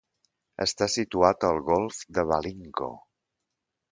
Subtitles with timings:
[0.63, 2.91] Està situat al golf de Valinco.